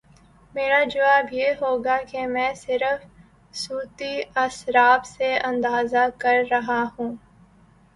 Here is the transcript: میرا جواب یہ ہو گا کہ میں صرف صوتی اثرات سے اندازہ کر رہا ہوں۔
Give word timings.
میرا 0.55 0.79
جواب 0.83 1.33
یہ 1.33 1.51
ہو 1.61 1.77
گا 1.85 1.97
کہ 2.07 2.25
میں 2.27 2.53
صرف 2.55 3.05
صوتی 3.55 4.13
اثرات 4.35 5.07
سے 5.07 5.37
اندازہ 5.43 6.05
کر 6.17 6.37
رہا 6.51 6.83
ہوں۔ 6.99 7.15